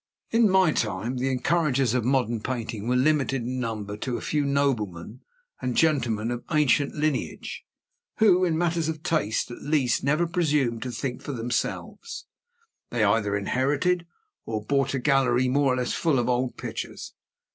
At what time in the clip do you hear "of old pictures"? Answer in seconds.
16.17-17.13